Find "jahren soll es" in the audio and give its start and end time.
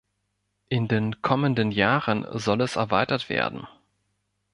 1.71-2.75